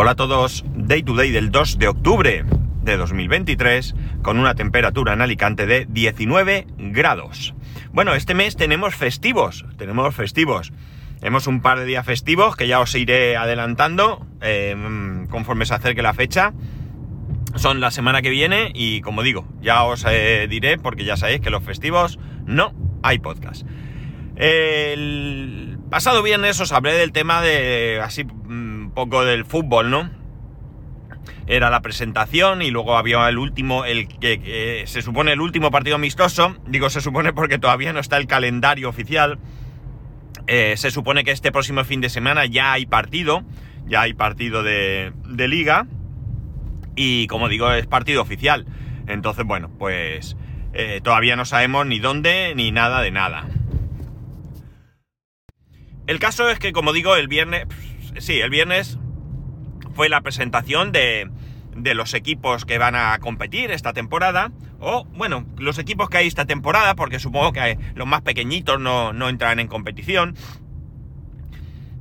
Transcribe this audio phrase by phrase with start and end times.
[0.00, 2.44] Hola a todos, Day to Day del 2 de octubre
[2.84, 7.52] de 2023 con una temperatura en Alicante de 19 grados.
[7.90, 10.72] Bueno, este mes tenemos festivos, tenemos festivos.
[11.18, 14.76] Tenemos un par de días festivos que ya os iré adelantando eh,
[15.30, 16.52] conforme se acerque la fecha.
[17.56, 21.40] Son la semana que viene y como digo, ya os eh, diré porque ya sabéis
[21.40, 23.66] que los festivos no hay podcast.
[24.36, 28.24] El pasado viernes os hablé del tema de así
[28.98, 30.10] poco del fútbol, ¿no?
[31.46, 35.94] Era la presentación y luego había el último, el que, se supone el último partido
[35.94, 36.56] amistoso.
[36.66, 39.38] Digo se supone porque todavía no está el calendario oficial.
[40.48, 43.44] Eh, se supone que este próximo fin de semana ya hay partido,
[43.86, 45.12] ya hay partido de,
[45.48, 45.86] liga.
[46.96, 48.66] Y como digo, es partido oficial.
[49.06, 50.36] Entonces, bueno, pues
[50.72, 53.46] eh, todavía no sabemos ni dónde ni nada de nada.
[56.08, 57.66] El caso es que, como digo, el viernes,
[58.18, 58.98] sí, el viernes
[59.94, 61.30] fue la presentación de,
[61.82, 64.52] de los equipos que van a competir esta temporada.
[64.80, 69.12] O, bueno, los equipos que hay esta temporada, porque supongo que los más pequeñitos no,
[69.12, 70.36] no entran en competición.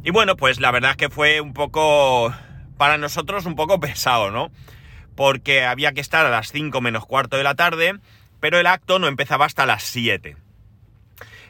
[0.04, 2.34] Y bueno, pues la verdad es que fue un poco,
[2.78, 4.52] para nosotros, un poco pesado, ¿no?
[5.16, 8.00] Porque había que estar a las 5 menos cuarto de la tarde,
[8.40, 10.38] pero el acto no empezaba hasta las 7.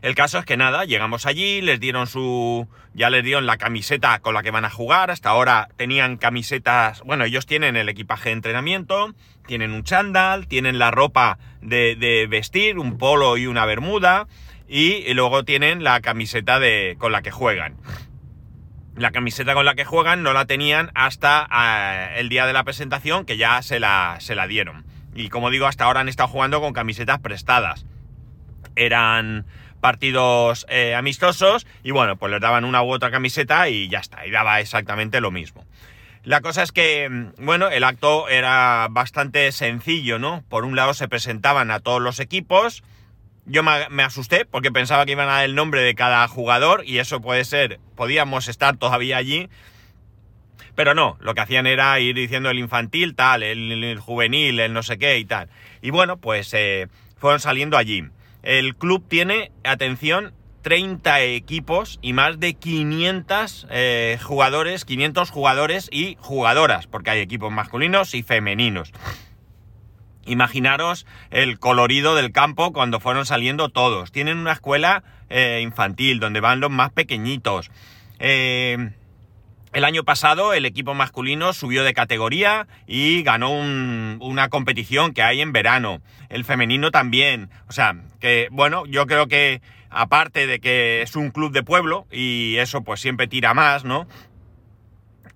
[0.01, 2.67] El caso es que nada, llegamos allí, les dieron su.
[2.93, 5.09] ya les dieron la camiseta con la que van a jugar.
[5.09, 7.01] Hasta ahora tenían camisetas.
[7.03, 9.13] Bueno, ellos tienen el equipaje de entrenamiento,
[9.47, 14.27] tienen un chándal, tienen la ropa de, vestir, un polo y una bermuda.
[14.67, 17.77] Y, luego tienen la camiseta de, con la que juegan.
[18.95, 22.63] La camiseta con la que juegan no la tenían hasta ah, el día de la
[22.63, 24.85] presentación, que ya se la, se la dieron.
[25.15, 27.85] Y como digo, hasta ahora han estado jugando con camisetas prestadas.
[28.75, 29.45] Eran
[29.81, 34.25] partidos eh, amistosos y bueno, pues les daban una u otra camiseta y ya está,
[34.25, 35.65] y daba exactamente lo mismo.
[36.23, 40.43] La cosa es que, mm, bueno, el acto era bastante sencillo, ¿no?
[40.49, 42.83] Por un lado se presentaban a todos los equipos,
[43.47, 46.99] yo me, asusté porque pensaba que iban a dar el nombre de cada jugador y
[46.99, 49.49] eso puede ser, podíamos estar todavía allí,
[50.75, 54.83] pero no, lo que hacían era ir diciendo el infantil tal, el, juvenil, el no
[54.83, 55.49] sé qué y tal.
[55.81, 56.87] Y bueno, pues eh,
[57.17, 58.03] fueron saliendo allí.
[58.43, 66.17] El club tiene, atención, 30 equipos y más de 500 eh, jugadores, 500 jugadores y
[66.19, 68.91] jugadoras, porque hay equipos masculinos y femeninos.
[70.25, 74.11] Imaginaros el colorido del campo cuando fueron saliendo todos.
[74.11, 77.71] Tienen una escuela eh, infantil donde van los más pequeñitos.
[78.19, 78.91] Eh,
[79.77, 85.39] el año pasado el equipo masculino subió de categoría y ganó una competición que hay
[85.39, 86.01] en verano.
[86.29, 87.51] El femenino también.
[87.69, 89.61] O sea, que bueno, yo creo que
[89.91, 94.07] aparte de que es un club de pueblo y eso pues siempre tira más, ¿no?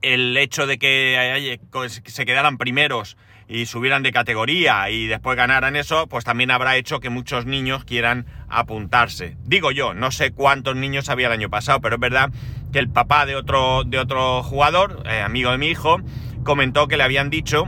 [0.02, 1.60] El hecho de que
[2.06, 7.00] se quedaran primeros y subieran de categoría y después ganaran eso, pues también habrá hecho
[7.00, 9.38] que muchos niños quieran apuntarse.
[9.46, 12.32] Digo yo, no sé cuántos niños había el año pasado, pero es verdad
[12.72, 15.98] que el papá de otro, de otro jugador, eh, amigo de mi hijo,
[16.44, 17.66] comentó que le habían dicho,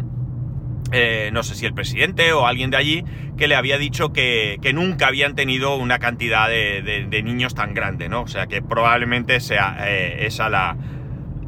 [0.92, 3.06] eh, no sé si el presidente o alguien de allí,
[3.38, 8.22] que le había dicho que, nunca habían tenido una cantidad de, niños tan grande, ¿no?
[8.22, 10.78] O sea que probablemente sea eh, esa la,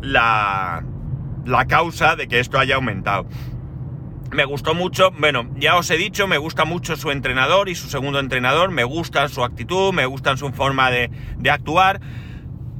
[0.01, 0.84] la,
[1.45, 3.28] la causa de que esto haya aumentado
[4.31, 7.90] me gustó mucho, bueno, ya os he dicho, me gusta mucho su entrenador y su
[7.90, 11.09] segundo entrenador, me gusta su actitud, me gusta su forma de,
[11.50, 12.02] actuar.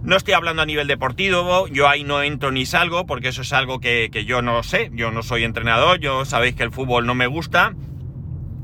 [0.04, 3.54] No estoy hablando a nivel deportivo, yo ahí no entro ni salgo, porque eso es
[3.54, 7.16] algo que, yo no sé, yo no soy entrenador, yo sabéis que el fútbol no
[7.16, 7.74] me gusta.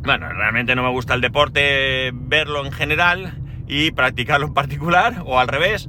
[0.04, 3.34] Bueno, realmente no me gusta el deporte, verlo en general
[3.68, 5.88] y practicarlo en particular, o al revés.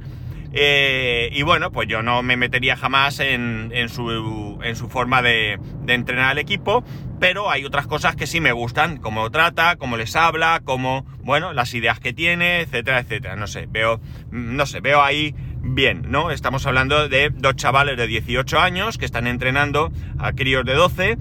[0.55, 5.59] Eh, y bueno, pues yo no me metería jamás en, su, en su, forma de,
[5.87, 6.83] entrenar al equipo,
[7.19, 11.53] pero hay otras cosas que sí me gustan, cómo trata, cómo les habla, cómo, bueno,
[11.53, 13.35] las ideas que tiene, etcétera, etcétera.
[13.35, 13.99] No sé, veo,
[14.29, 15.33] no sé, veo ahí
[15.63, 16.29] bien, ¿no?
[16.29, 21.17] Estamos hablando de dos chavales de 18 años que están entrenando a críos de 12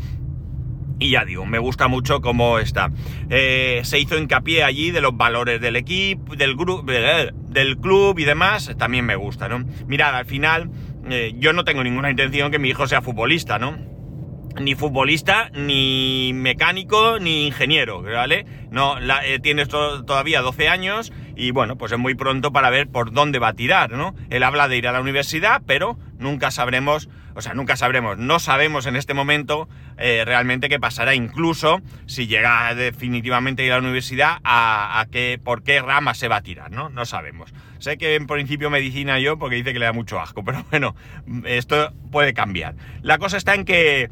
[1.03, 2.91] y ya digo, me gusta mucho cómo está.
[3.29, 8.25] Eh, se hizo hincapié allí de los valores del equipo, del grupo, del club y
[8.25, 8.73] demás.
[8.79, 9.65] También me gusta, ¿no?
[9.87, 10.71] Mirad, al final,
[11.11, 13.77] eh, yo no tengo ninguna intención que mi hijo sea futbolista, ¿no?
[14.61, 18.47] Ni futbolista, ni mecánico, ni ingeniero, ¿vale?
[18.71, 23.13] No, eh, tienes todavía 12 años y bueno, pues es muy pronto para ver por
[23.13, 24.15] dónde va a tirar, ¿no?
[24.31, 28.39] Él habla de ir a la universidad, pero nunca sabremos O sea, nunca sabremos, no
[28.39, 29.69] sabemos en este momento
[29.99, 35.41] eh, realmente qué pasará, incluso si llega definitivamente a ir a la universidad, a, qué,
[35.43, 36.89] por qué rama se va a tirar, ¿no?
[36.91, 37.53] No sabemos.
[37.79, 40.95] Sé que en principio medicina yo, porque dice que le da mucho asco, pero bueno,
[41.45, 42.75] esto puede cambiar.
[43.03, 44.11] La cosa está en que,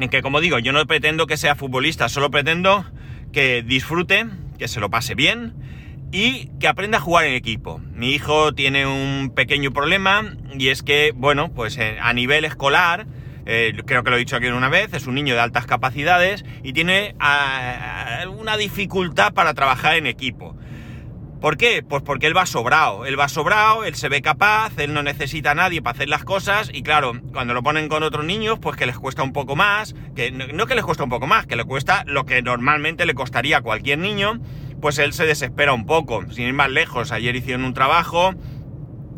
[0.00, 2.84] en que, como digo, yo no pretendo que sea futbolista, solo pretendo
[3.32, 4.26] que disfrute,
[4.58, 5.54] que se lo pase bien
[6.10, 7.80] y que aprenda a jugar en equipo.
[7.92, 13.06] Mi hijo tiene un pequeño problema y es que, bueno, pues eh, a nivel escolar,
[13.46, 16.44] eh, creo que lo he dicho aquí una vez, es un niño de altas capacidades
[16.62, 20.56] y tiene alguna dificultad para trabajar en equipo.
[21.40, 21.84] ¿Por qué?
[21.88, 25.52] Pues porque él va sobrado, él va sobrado, él se ve capaz, él no necesita
[25.52, 28.76] a nadie para hacer las cosas y claro, cuando lo ponen con otros niños, pues
[28.76, 31.54] que les cuesta un poco más, que no que les cuesta un poco más, que
[31.54, 34.40] le cuesta lo que normalmente le costaría a cualquier niño,
[34.80, 36.22] pues él se desespera un poco.
[36.30, 38.34] Sin ir más lejos, ayer hicieron un trabajo,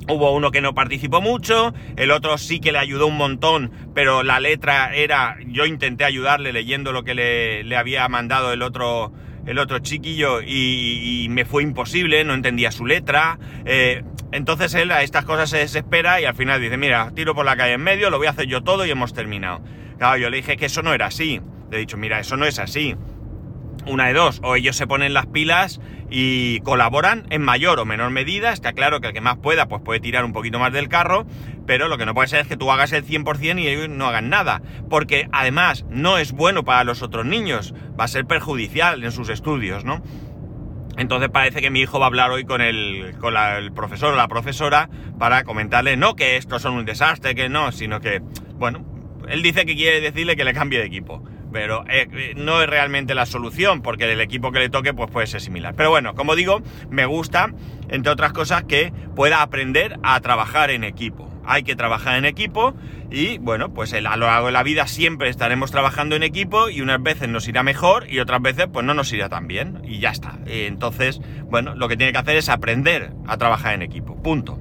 [0.09, 4.25] Hubo uno que no participó mucho, el otro sí que le ayudó un montón, pero
[4.25, 9.12] la letra era, yo intenté ayudarle leyendo lo que le, había mandado el otro,
[9.47, 13.39] el otro chiquillo y, me fue imposible, no entendía su letra.
[13.65, 14.03] Eh,
[14.33, 17.57] entonces él a estas cosas se desespera y al final dice, mira, tiro por la
[17.57, 19.62] calle en medio, lo voy a hacer yo todo y hemos terminado.
[19.99, 21.41] Claro, yo le dije que eso no era así.
[21.71, 22.97] Le he dicho, mira, eso no es así
[23.87, 25.81] una de dos, o ellos se ponen las pilas
[26.11, 29.82] y colaboran en mayor o menor medida, está claro que el que más pueda pues
[29.82, 31.27] puede tirar un poquito más del carro,
[31.67, 34.06] pero lo que no puede ser es que tú hagas el 100% y ellos no
[34.06, 39.03] hagan nada, porque además no es bueno para los otros niños, va a ser perjudicial
[39.05, 40.03] en sus estudios, ¿no?
[40.97, 44.17] Entonces parece que mi hijo va a hablar hoy con el, con el profesor o
[44.17, 48.21] la profesora para comentarle no que estos son un desastre, que no, sino que,
[48.55, 48.85] bueno,
[49.29, 52.69] él dice que quiere decirle que le cambie de equipo pero eh, eh, no es
[52.69, 55.75] realmente la solución porque el equipo que le toque pues puede ser similar.
[55.76, 57.52] Pero bueno, como digo, me gusta,
[57.88, 61.29] entre otras cosas, que pueda aprender a trabajar en equipo.
[61.44, 62.75] Hay que trabajar en equipo
[63.11, 66.81] y bueno, pues a lo largo de la vida siempre estaremos trabajando en equipo y
[66.81, 69.99] unas veces nos irá mejor y otras veces pues no nos irá tan bien y
[69.99, 70.38] ya está.
[70.47, 74.23] Entonces, bueno, lo que tiene que hacer es aprender a trabajar en equipo.
[74.23, 74.58] Punto.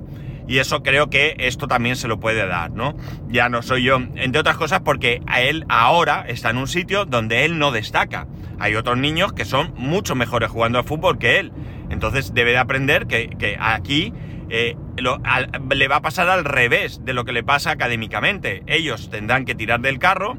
[0.50, 2.98] Y eso creo que esto también se lo puede dar, ¿no?
[3.28, 7.06] Ya no soy yo, entre otras cosas porque a él ahora está en un sitio
[7.06, 8.26] donde él no destaca.
[8.58, 11.52] Hay otros niños que son mucho mejores jugando al fútbol que él.
[11.92, 14.12] Entonces debe de aprender que, aquí
[14.50, 18.64] eh, le va a pasar al revés de lo que le pasa académicamente.
[18.66, 20.36] Ellos tendrán que tirar del carro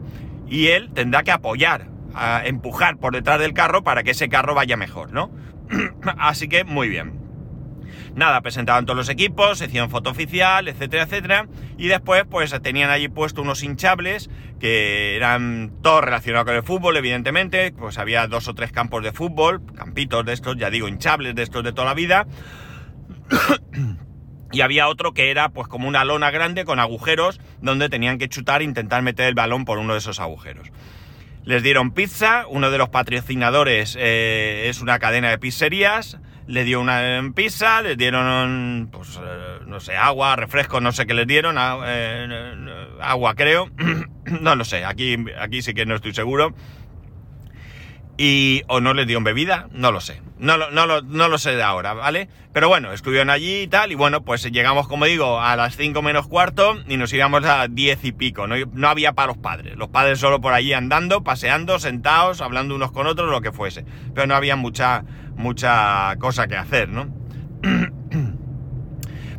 [0.48, 1.86] y él tendrá que apoyar,
[2.16, 5.30] a empujar por detrás del carro para que ese carro vaya mejor, ¿no?
[6.18, 7.29] Así que muy bien.
[8.14, 11.46] Nada, presentaban todos los equipos, hicieron foto oficial, etcétera, etcétera.
[11.78, 16.96] Y después, pues tenían allí puesto unos hinchables que eran todos relacionados con el fútbol,
[16.96, 17.72] evidentemente.
[17.72, 21.42] Pues había dos o tres campos de fútbol, campitos de estos, ya digo, hinchables de
[21.42, 22.26] estos de toda la vida.
[24.52, 28.28] y había otro que era pues como una lona grande con agujeros donde tenían que
[28.28, 30.70] chutar e intentar meter el balón por uno de esos agujeros.
[31.44, 36.18] Les dieron pizza, uno de los patrocinadores eh, es una cadena de pizzerías,
[36.50, 41.14] le dio una pizza, les dieron, pues, eh, no sé, agua, refresco, no sé qué
[41.14, 42.56] les dieron, eh,
[43.00, 43.70] agua creo,
[44.40, 46.52] no lo sé, aquí, aquí sí que no estoy seguro.
[48.18, 51.62] Y, o no les dio bebida, no lo sé, no, no, no lo sé de
[51.62, 52.28] ahora, ¿vale?
[52.52, 56.02] Pero bueno, estuvieron allí y tal, y bueno, pues llegamos, como digo, a las 5
[56.02, 59.76] menos cuarto y nos íbamos a 10 y pico, no, no había para los padres,
[59.76, 63.86] los padres solo por allí andando, paseando, sentados, hablando unos con otros, lo que fuese,
[64.14, 65.04] pero no había mucha
[65.40, 67.08] mucha cosa que hacer, ¿no?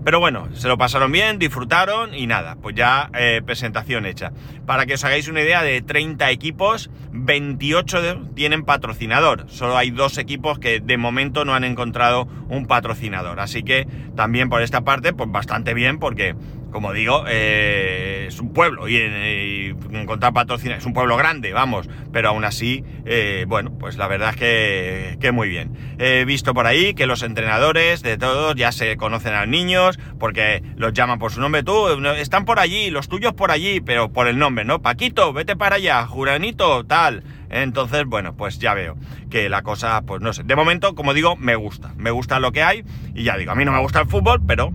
[0.04, 4.32] Pero bueno, se lo pasaron bien, disfrutaron y nada, pues ya eh, presentación hecha.
[4.66, 9.46] Para que os hagáis una idea, de 30 equipos, 28 tienen patrocinador.
[9.48, 13.40] Solo hay dos equipos que de momento no han encontrado un patrocinador.
[13.40, 16.36] Así que también por esta parte, pues bastante bien porque
[16.72, 22.30] como digo, eh, es un pueblo y, encontrar patrocinador, es un pueblo grande, vamos, pero
[22.30, 25.72] aún así, eh, bueno, pues la verdad es que, muy bien.
[26.00, 30.00] He visto por ahí que los entrenadores de todos ya se conocen a los niños
[30.20, 31.88] porque los llaman por su nombre, tú,
[32.18, 34.82] están por allí, los tuyos por allí, pero por el nombre, ¿no?
[34.82, 37.24] Paquito, vete para allá, Juranito, tal.
[37.50, 38.96] Entonces, bueno, pues ya veo
[39.30, 42.52] que la cosa, pues no sé, de momento, como digo, me gusta, me gusta lo
[42.52, 44.74] que hay y ya digo, a mí no me gusta el fútbol, pero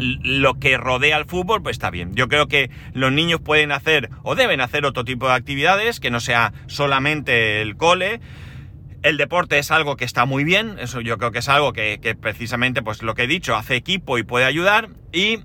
[0.00, 2.14] lo que rodea al fútbol, pues está bien.
[2.14, 6.10] Yo creo que los niños pueden hacer o deben hacer otro tipo de actividades, que
[6.10, 8.20] no sea solamente el cole.
[9.02, 12.16] El deporte es algo que está muy bien, eso yo creo que es algo que,
[12.20, 14.90] precisamente, pues lo que he dicho, hace equipo y puede ayudar.
[15.10, 15.40] Y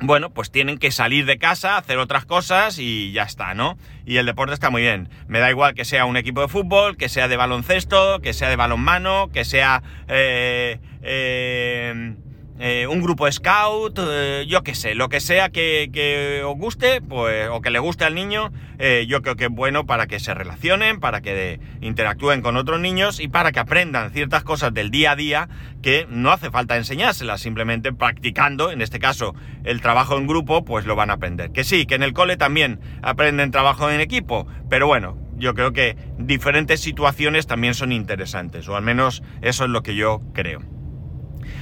[0.00, 3.78] bueno, pues tienen que salir de casa, hacer otras cosas y ya está, ¿no?
[4.04, 5.08] Y el deporte está muy bien.
[5.28, 8.48] Me da igual que sea un equipo de fútbol, que sea de baloncesto, que sea
[8.48, 9.82] de balonmano, que sea...
[10.08, 12.16] Eh, eh,
[12.58, 17.48] eh, un grupo scout, eh, yo qué sé, lo que sea que, os guste, pues,
[17.50, 20.32] o que le guste al niño, eh, yo creo que es bueno para que se
[20.32, 25.12] relacionen, para que interactúen con otros niños y para que aprendan ciertas cosas del día
[25.12, 25.48] a día
[25.82, 29.34] que no hace falta enseñárselas, simplemente practicando, en este caso
[29.64, 31.52] el trabajo en grupo, pues lo van a aprender.
[31.52, 35.72] Que sí, que en el cole también aprenden trabajo en equipo, pero bueno, yo creo
[35.72, 40.75] que diferentes situaciones también son interesantes, o al menos eso es lo que yo creo.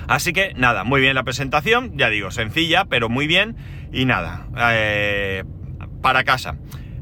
[0.09, 3.57] Así que nada, muy bien la presentación, ya digo, sencilla, pero muy bien.
[3.93, 5.45] Y nada, eh,
[6.03, 6.57] para casa.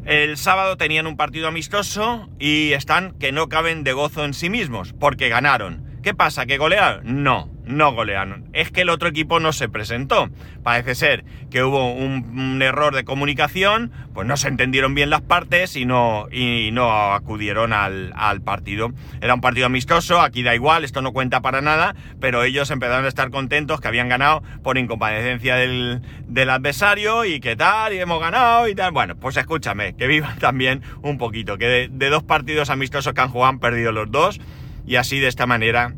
[0.04, 4.50] El sábado tenían un partido amistoso y están que no caben de gozo en sí
[4.50, 5.84] mismos, porque ganaron.
[6.02, 6.46] ¿Qué pasa?
[6.46, 7.22] ¿Que golearon?
[7.22, 8.44] No no golearon.
[8.52, 10.28] Es que el otro equipo no se presentó.
[10.62, 15.76] Parece ser que hubo un, error de comunicación, pues no se entendieron bien las partes
[15.76, 18.92] y no, y no acudieron al, partido.
[19.20, 23.04] Era un partido amistoso, aquí da igual, esto no cuenta para nada, pero ellos empezaron
[23.04, 26.02] a estar contentos que habían ganado por incomparecencia del,
[26.48, 28.92] adversario y que tal, y hemos ganado y tal.
[28.92, 33.20] Bueno, pues escúchame, que vivan también un poquito, que de, de dos partidos amistosos que
[33.20, 34.40] han jugado han perdido los dos
[34.86, 35.94] y así de esta manera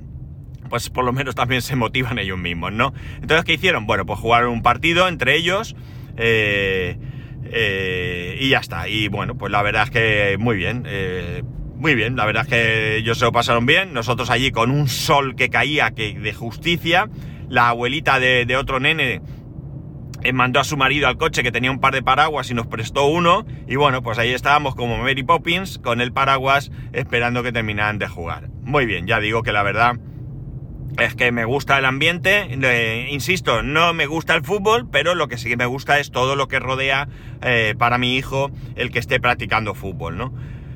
[0.74, 2.92] pues por lo menos también se motivan ellos mismos, ¿no?
[3.22, 3.86] Entonces, ¿qué hicieron?
[3.86, 5.76] Bueno, pues jugaron un partido entre ellos
[6.16, 6.98] eh,
[7.44, 8.88] eh, y ya está.
[8.88, 10.82] Y bueno, pues la verdad es que muy bien.
[10.88, 11.44] Eh,
[11.76, 13.92] muy bien, la verdad es que ellos se lo pasaron bien.
[13.92, 17.08] Nosotros allí con un sol que caía que de justicia.
[17.48, 19.22] La abuelita de, de otro nene
[20.32, 23.06] mandó a su marido al coche que tenía un par de paraguas y nos prestó
[23.06, 23.46] uno.
[23.68, 28.08] Y bueno, pues ahí estábamos como Mary Poppins con el paraguas esperando que terminaran de
[28.08, 28.48] jugar.
[28.62, 30.00] Muy bien, ya digo que la verdad
[30.98, 32.48] es que me gusta el ambiente,
[33.10, 36.36] insisto, no me gusta el fútbol, pero lo que sí que me gusta es todo
[36.36, 37.08] lo que rodea
[37.42, 40.32] eh, para mi hijo el que esté practicando fútbol, ¿no?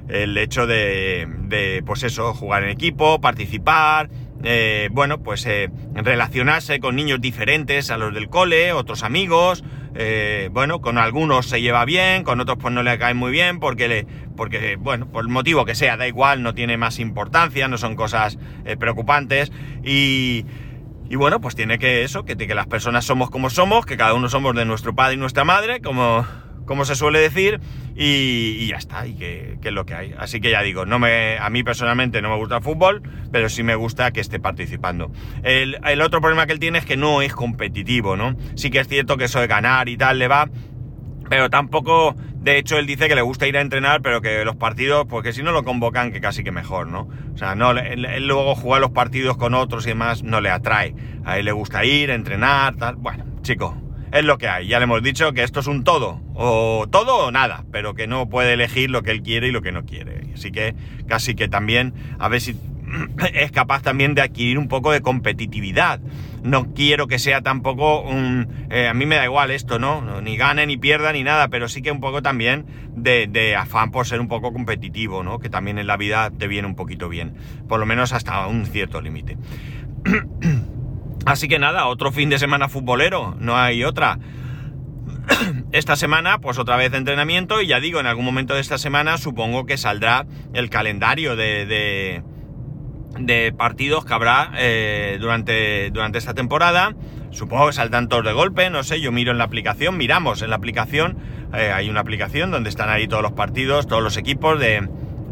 [0.09, 4.09] El hecho de, de pues eso, jugar en equipo, participar,
[4.43, 9.65] eh, bueno, pues eh, relacionarse con niños diferentes a los del cole, otros amigos,
[9.95, 13.61] eh, bueno, con algunos se lleva bien, con otros pues no le cae muy bien
[13.61, 17.69] porque, le, porque, bueno, por el motivo que sea, da igual, no tiene más importancia,
[17.69, 18.39] no son cosas
[18.79, 19.53] preocupantes.
[19.85, 20.45] Y...
[21.11, 24.13] Y bueno, pues tiene que eso, que, que las personas somos como somos, que cada
[24.13, 26.27] uno somos de nuestro padre y nuestra madre, como,
[26.69, 27.61] como se suele decir,
[27.97, 30.15] y, ya está, y que, es lo que hay.
[30.19, 33.49] Así que ya digo, no me, a mí personalmente no me gusta el fútbol, pero
[33.49, 35.11] sí me gusta que esté participando.
[35.43, 38.37] El, otro problema que él tiene es que no es competitivo, ¿no?
[38.55, 40.49] Sí que es cierto que eso de ganar y tal le va,
[41.31, 44.57] pero tampoco, de hecho, él dice que le gusta ir a entrenar, pero que los
[44.57, 47.09] partidos, porque si no lo convocan, que casi que mejor, ¿no?
[47.35, 50.95] O sea, no, él, luego jugar los partidos con otros y demás no le atrae.
[51.25, 52.97] A él le gusta ir, entrenar, tal.
[52.97, 53.75] Bueno, chico,
[54.13, 54.69] es lo que hay.
[54.69, 58.07] Ya le hemos dicho que esto es un todo, o todo o nada, pero que
[58.07, 60.29] no puede elegir lo que él quiere y lo que no quiere.
[60.35, 60.75] Así que
[61.07, 62.57] casi que también, a ver si
[63.35, 66.01] es capaz también de adquirir un poco de competitividad.
[66.43, 68.49] No quiero que sea tampoco un...
[68.71, 70.21] Eh, a mí me da igual esto, ¿no?
[70.21, 73.91] Ni gane, ni pierda, ni nada, pero sí que un poco también de, de, afán
[73.91, 75.41] por ser un poco competitivo, ¿no?
[75.41, 77.35] Que también en la vida te viene un poquito bien.
[77.69, 79.37] Por lo menos hasta un cierto límite.
[81.27, 84.19] Así que nada, otro fin de semana futbolero, no hay otra.
[85.73, 89.19] Esta semana, pues otra vez entrenamiento y ya digo, en algún momento de esta semana
[89.19, 92.23] supongo que saldrá el calendario de,
[93.19, 96.95] de, partidos que habrá eh, durante, durante esta temporada.
[97.31, 100.49] Supongo que saldrán todos de golpe, no sé, yo miro en la aplicación, miramos en
[100.49, 101.19] la aplicación,
[101.53, 104.89] eh, hay una aplicación donde están ahí todos los partidos, todos los equipos de,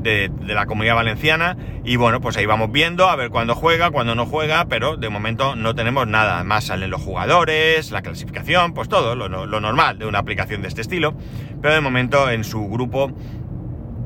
[0.07, 4.15] de, la comunidad valenciana y bueno, pues ahí vamos viendo a ver cuándo juega, cuándo
[4.15, 6.45] no juega, pero de momento no tenemos nada.
[6.45, 9.29] Más salen los jugadores, la clasificación, pues todo, lo,
[9.61, 11.15] normal de una aplicación de este estilo,
[11.61, 13.13] pero de momento en su grupo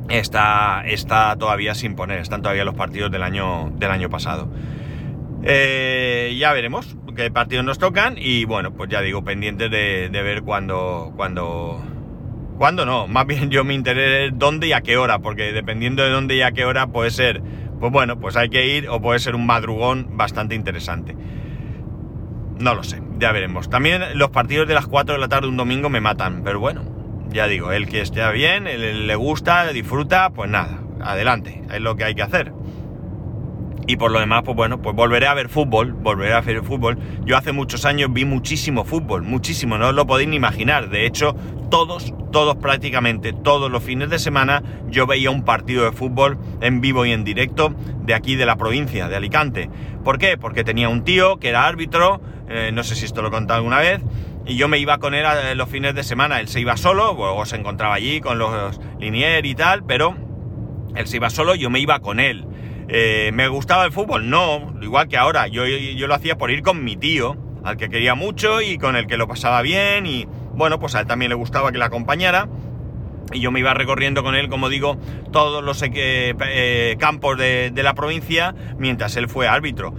[0.09, 4.51] está, está todavía sin poner, están todavía los partidos del año, del año pasado.
[5.43, 10.43] Eh, ya veremos qué partidos nos tocan y bueno, pues ya digo, pendientes de, ver
[10.43, 11.83] cuándo, cuándo
[12.61, 13.09] ¿Cuándo no?
[13.09, 16.43] Más bien yo me interesa dónde y a qué hora, porque dependiendo de dónde y
[16.43, 17.41] a qué hora puede ser,
[17.81, 21.17] pues bueno, pues hay que ir o puede ser un madrugón bastante interesante.
[22.59, 23.71] No lo sé, ya veremos.
[23.71, 26.83] También los partidos de las 4 de la tarde un domingo me matan, pero bueno,
[27.31, 31.97] ya digo, el que esté bien, el, le gusta, disfruta, pues nada, adelante, es lo
[31.97, 32.53] que hay que hacer.
[33.87, 36.99] Y por lo demás, pues bueno, pues volveré a ver fútbol, volveré a ver fútbol.
[37.25, 40.91] Yo hace muchos años vi muchísimo fútbol, muchísimo, no os lo podéis ni imaginar.
[40.91, 41.35] De hecho,
[41.71, 46.81] todos, todos prácticamente, todos los fines de semana yo veía un partido de fútbol en
[46.81, 49.71] vivo y en directo de aquí de la provincia, de Alicante.
[50.05, 50.37] ¿Por qué?
[50.37, 53.59] Porque tenía un tío que era árbitro, eh, no sé si esto lo he contado
[53.59, 54.01] alguna vez,
[54.47, 56.41] y yo me iba con él a los fines de semana.
[56.41, 60.17] Él se iba solo, luego se encontraba allí con los linier y tal, pero
[60.95, 62.47] él se iba solo, yo me iba con él.
[62.93, 64.29] Eh, ¿Me gustaba el fútbol?
[64.29, 65.47] No, igual que ahora.
[65.47, 68.97] Yo, yo, lo hacía por ir con mi tío al que quería mucho y con
[68.97, 71.85] el que lo pasaba bien y bueno, pues a él también le gustaba que le
[71.85, 72.49] acompañara.
[73.33, 74.99] Y yo me iba recorriendo con él, como digo,
[75.31, 79.95] todos los eh, eh, campos de, la provincia mientras él fue árbitro.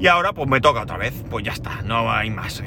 [0.00, 2.64] Y ahora pues me toca otra vez, pues ya está, no hay más.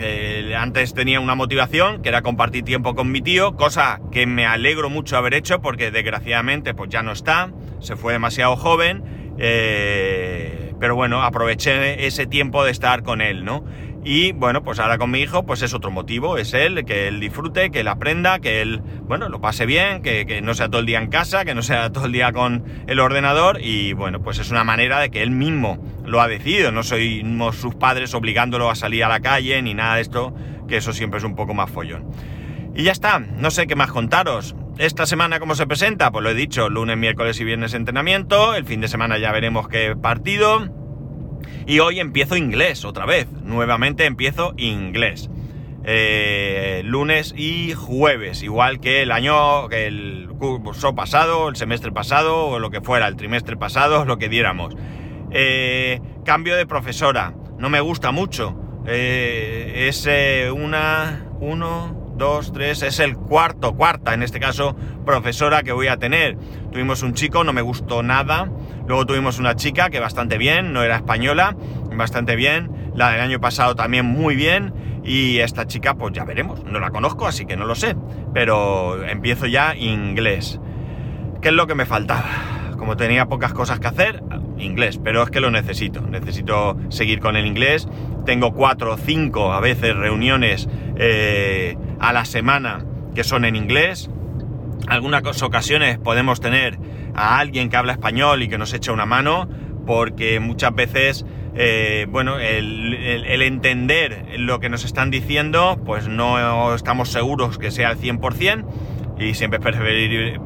[0.58, 4.90] Antes tenía una motivación, que era compartir tiempo con mi tío, cosa que me alegro
[4.90, 7.52] mucho haber hecho porque desgraciadamente pues ya no está,
[7.82, 13.64] se fue demasiado joven, pero bueno, aproveché ese tiempo de estar con él, ¿no?
[14.08, 17.20] Y bueno, pues ahora con mi hijo, pues es otro motivo, es él, que él
[17.20, 20.86] disfrute, que él aprenda, que él, bueno, lo pase bien, que, no sea todo el
[20.86, 24.38] día en casa, que no sea todo el día con el ordenador y bueno, pues
[24.38, 28.70] es una manera de que él mismo lo ha decidido, no somos sus padres obligándolo
[28.70, 30.36] a salir a la calle ni nada de esto,
[30.68, 32.06] que eso siempre es un poco más follón.
[32.76, 34.56] Y ya está, no sé qué más contaros.
[34.78, 36.12] Esta semana, ¿cómo se presenta?
[36.12, 39.70] Pues lo he dicho, lunes, miércoles y viernes entrenamiento, el fin de semana ya veremos
[39.70, 40.68] qué partido.
[41.66, 43.32] Y hoy empiezo inglés otra vez.
[43.32, 45.30] Nuevamente empiezo inglés.
[45.86, 52.60] Eh, lunes y jueves, igual que el año, el curso pasado, el semestre pasado, o
[52.60, 54.76] lo que fuera, el trimestre pasado, lo que diéramos.
[55.32, 58.60] Eh, cambio de profesora, no me gusta mucho.
[58.86, 60.06] Eh, es
[60.52, 65.98] una, uno, dos, tres, es el cuarto, cuarta en este caso, profesora que voy a
[65.98, 66.38] tener.
[66.72, 68.50] Tuvimos un chico, no me gustó nada.
[68.88, 71.56] Luego tuvimos una chica que bastante bien, no era española,
[71.96, 72.92] bastante bien.
[72.96, 74.74] La del año pasado también muy bien.
[75.04, 76.64] Y esta chica, pues ya veremos.
[76.66, 77.96] No la conozco, así que no lo sé.
[78.34, 80.60] Pero empiezo ya inglés.
[81.42, 82.26] ¿Qué es lo que me faltaba?
[82.78, 84.24] Como tenía pocas cosas que hacer,
[84.58, 85.00] inglés.
[85.04, 86.02] Pero es que lo necesito.
[86.02, 87.88] Necesito seguir con el inglés.
[88.26, 90.68] Tengo cuatro o cinco a veces reuniones
[90.98, 94.10] eh, a la semana que son en inglés.
[94.88, 96.78] Algunas ocasiones podemos tener
[97.16, 99.48] a alguien que habla español y que nos echa una mano,
[99.86, 101.26] porque muchas veces,
[101.56, 107.90] eh, bueno, el, entender lo que nos están diciendo, pues no estamos seguros que sea
[107.90, 108.66] al 100%
[109.18, 110.40] y siempre es preferible...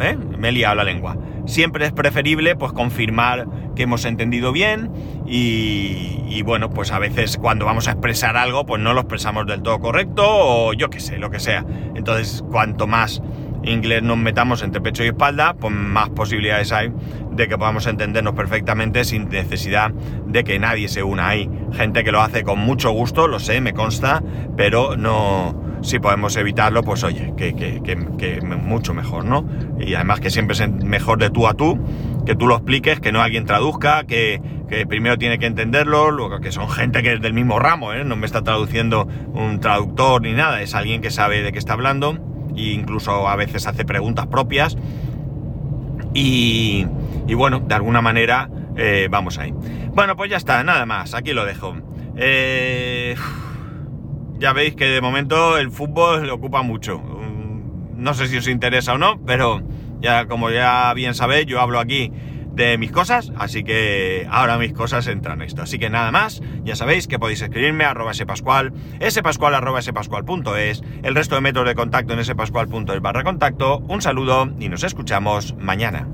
[0.00, 0.18] ¿eh?
[0.38, 1.16] Me he la lengua.
[1.46, 4.90] Siempre es preferible pues confirmar que hemos entendido bien
[5.26, 9.46] y, y, bueno, pues a veces cuando vamos a expresar algo pues no lo expresamos
[9.46, 11.64] del todo correcto o yo qué sé, lo que sea.
[11.94, 13.22] Entonces cuanto más
[13.64, 16.92] inglés nos metamos entre pecho y espalda, pues más posibilidades hay
[17.32, 21.48] de que podamos entendernos perfectamente sin necesidad de que nadie se una ahí.
[21.72, 24.22] Gente que lo hace con mucho gusto, lo sé, me consta,
[24.56, 29.44] pero no, si podemos evitarlo, pues oye, que, que, mucho mejor, ¿no?
[29.78, 31.78] Y además que siempre es mejor de tú a tú,
[32.26, 34.40] que tú lo expliques, que no alguien traduzca, que,
[34.88, 38.04] primero tiene que entenderlo, luego que son gente que es del mismo ramo, ¿eh?
[38.04, 41.72] No me está traduciendo un traductor ni nada, es alguien que sabe de qué está
[41.72, 42.18] hablando
[42.54, 44.76] e incluso a veces hace preguntas propias.
[46.14, 46.86] Y,
[47.34, 49.54] bueno, de alguna manera eh, vamos ahí.
[49.92, 51.76] Bueno, pues ya está, nada más, aquí lo dejo.
[52.16, 53.14] Eh,
[54.38, 56.98] ya veis que de momento el fútbol le ocupa mucho.
[56.98, 59.62] Mm, no sé si os interesa o no, pero
[60.00, 62.12] ya como ya bien sabéis, yo hablo aquí
[62.58, 65.62] de mis cosas, así que ahora mis cosas entran en esto.
[65.62, 68.72] Así que nada más, ya sabéis que podéis escribirme a arroba spascual,
[69.08, 73.78] spascual arroba spascual.es, el resto de métodos de contacto en spascual.es barra contacto.
[73.88, 76.08] Un saludo y nos escuchamos mañana.